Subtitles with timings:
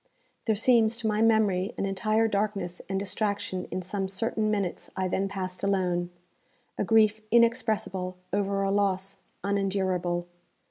[0.45, 5.07] There seems, to my memory, an entire darkness and distraction in some certain minutes I
[5.07, 6.09] then passed alone
[6.75, 10.25] a grief inexpressible over a loss unendurable.